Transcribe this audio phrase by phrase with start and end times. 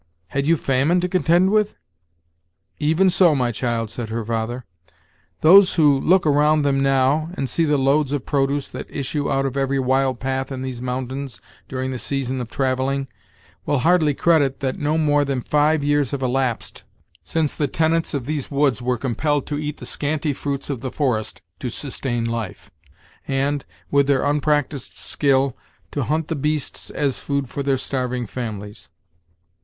[0.29, 1.75] Had you famine to contend with?"
[2.79, 4.65] "Even so, my child," said her father.
[5.41, 9.45] "Those who look around them now, and see the loads of produce that issue out
[9.45, 13.09] of every wild path in these mountains during the season of travelling,
[13.67, 16.83] will hardly credit that no more than five years have elapsed
[17.23, 20.91] since the tenants of these woods were compelled to eat the scanty fruits of the
[20.91, 22.71] forest to sustain life,
[23.27, 25.55] and, with their unpracticed skill,
[25.91, 28.89] to hunt the beasts as food for their starving families."